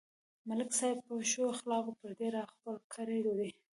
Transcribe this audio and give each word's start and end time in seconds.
ملک 0.47 0.71
صاحب 0.79 0.97
په 1.07 1.13
ښو 1.29 1.43
اخلاقو 1.53 1.97
پردي 1.99 2.27
راخپل 2.37 2.75
کړي 2.93 3.19
دي. 3.25 3.49